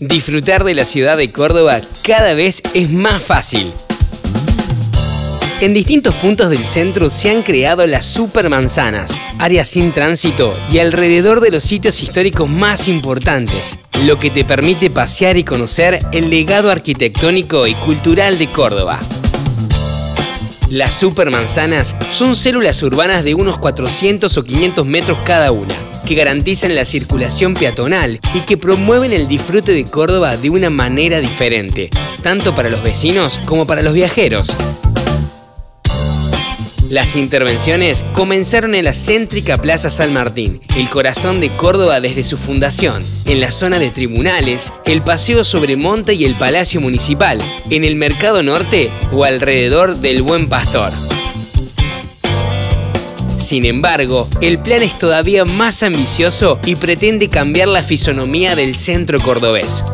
[0.00, 3.72] Disfrutar de la ciudad de Córdoba cada vez es más fácil.
[5.60, 11.40] En distintos puntos del centro se han creado las supermanzanas, áreas sin tránsito y alrededor
[11.40, 16.70] de los sitios históricos más importantes, lo que te permite pasear y conocer el legado
[16.70, 19.00] arquitectónico y cultural de Córdoba.
[20.70, 25.74] Las supermanzanas son células urbanas de unos 400 o 500 metros cada una,
[26.08, 31.20] que garantizan la circulación peatonal y que promueven el disfrute de Córdoba de una manera
[31.20, 31.90] diferente,
[32.22, 34.56] tanto para los vecinos como para los viajeros.
[36.88, 42.38] Las intervenciones comenzaron en la céntrica Plaza San Martín, el corazón de Córdoba desde su
[42.38, 47.38] fundación, en la zona de tribunales, el Paseo sobre Monte y el Palacio Municipal,
[47.68, 50.90] en el Mercado Norte o alrededor del Buen Pastor.
[53.38, 59.20] Sin embargo, el plan es todavía más ambicioso y pretende cambiar la fisonomía del centro
[59.20, 59.84] cordobés.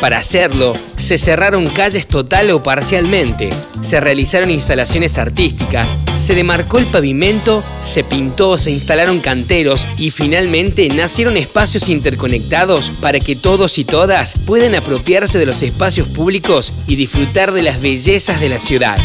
[0.00, 3.50] Para hacerlo, se cerraron calles total o parcialmente,
[3.82, 10.88] se realizaron instalaciones artísticas, se demarcó el pavimento, se pintó, se instalaron canteros y finalmente
[10.88, 16.94] nacieron espacios interconectados para que todos y todas puedan apropiarse de los espacios públicos y
[16.94, 18.98] disfrutar de las bellezas de la ciudad.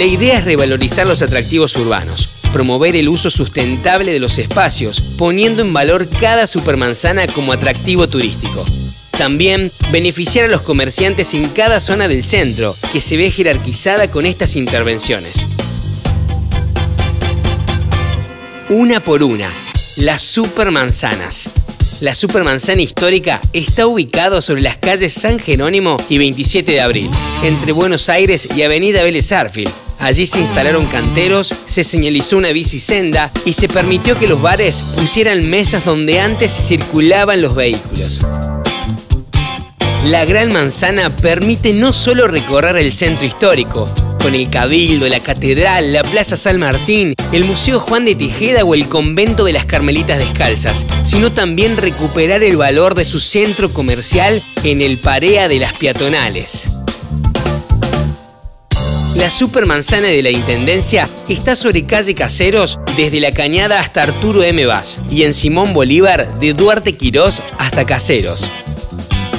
[0.00, 5.60] La idea es revalorizar los atractivos urbanos, promover el uso sustentable de los espacios, poniendo
[5.60, 8.64] en valor cada supermanzana como atractivo turístico.
[9.10, 14.24] También beneficiar a los comerciantes en cada zona del centro, que se ve jerarquizada con
[14.24, 15.46] estas intervenciones.
[18.70, 19.52] Una por una,
[19.96, 21.50] las supermanzanas.
[22.00, 27.10] La supermanzana histórica está ubicado sobre las calles San Jerónimo y 27 de abril,
[27.44, 33.30] entre Buenos Aires y Avenida Vélez Arfield, Allí se instalaron canteros, se señalizó una bicisenda
[33.44, 38.22] y se permitió que los bares pusieran mesas donde antes circulaban los vehículos.
[40.04, 43.86] La Gran Manzana permite no solo recorrer el centro histórico,
[44.22, 48.74] con el Cabildo, la Catedral, la Plaza San Martín, el Museo Juan de Tejeda o
[48.74, 54.42] el Convento de las Carmelitas Descalzas, sino también recuperar el valor de su centro comercial
[54.64, 56.70] en el Parea de las Peatonales.
[59.16, 64.64] La supermanzana de la Intendencia está sobre calle Caseros desde La Cañada hasta Arturo M.
[64.66, 68.48] Vaz y en Simón Bolívar de Duarte Quirós hasta Caseros.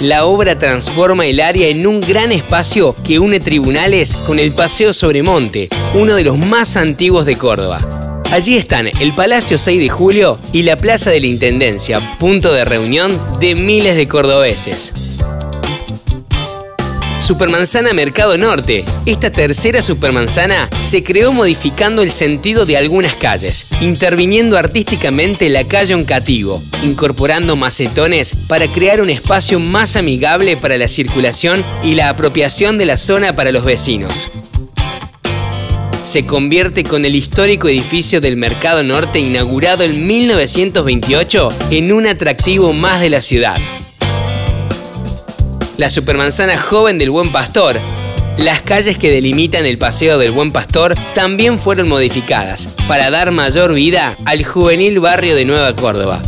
[0.01, 4.93] La obra transforma el área en un gran espacio que une tribunales con el Paseo
[4.93, 7.79] sobre Monte, uno de los más antiguos de Córdoba.
[8.31, 12.65] Allí están el Palacio 6 de Julio y la Plaza de la Intendencia, punto de
[12.65, 15.10] reunión de miles de cordobeses.
[17.31, 18.83] Supermanzana Mercado Norte.
[19.05, 25.95] Esta tercera supermanzana se creó modificando el sentido de algunas calles, interviniendo artísticamente la calle
[25.95, 32.77] Oncativo, incorporando macetones para crear un espacio más amigable para la circulación y la apropiación
[32.77, 34.27] de la zona para los vecinos
[36.03, 42.73] se convierte con el histórico edificio del Mercado Norte inaugurado en 1928 en un atractivo
[42.73, 43.55] más de la ciudad
[45.81, 47.79] la supermanzana joven del Buen Pastor.
[48.37, 53.73] Las calles que delimitan el Paseo del Buen Pastor también fueron modificadas para dar mayor
[53.73, 56.21] vida al juvenil barrio de Nueva Córdoba.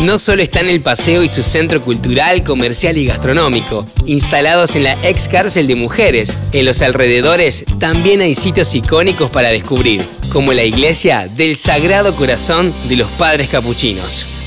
[0.00, 4.98] No solo están el paseo y su centro cultural, comercial y gastronómico, instalados en la
[5.08, 10.02] ex cárcel de mujeres, en los alrededores también hay sitios icónicos para descubrir,
[10.32, 14.41] como la iglesia del Sagrado Corazón de los Padres Capuchinos.